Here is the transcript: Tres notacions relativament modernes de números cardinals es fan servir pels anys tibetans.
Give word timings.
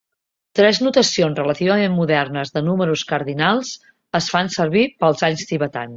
Tres 0.59 0.77
notacions 0.85 1.41
relativament 1.41 1.93
modernes 1.99 2.53
de 2.57 2.63
números 2.69 3.03
cardinals 3.13 3.75
es 4.21 4.31
fan 4.37 4.51
servir 4.57 4.87
pels 5.05 5.27
anys 5.29 5.47
tibetans. 5.53 5.89